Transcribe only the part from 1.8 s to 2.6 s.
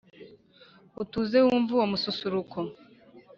mususuruko